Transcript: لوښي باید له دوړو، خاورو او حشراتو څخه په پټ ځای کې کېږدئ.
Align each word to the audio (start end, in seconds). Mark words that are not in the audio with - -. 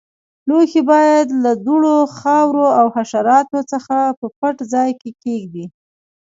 لوښي 0.47 0.81
باید 0.91 1.27
له 1.43 1.51
دوړو، 1.65 1.97
خاورو 2.17 2.65
او 2.79 2.85
حشراتو 2.95 3.59
څخه 3.71 3.97
په 4.19 4.25
پټ 4.39 4.57
ځای 4.73 4.89
کې 5.01 5.09
کېږدئ. 5.23 5.65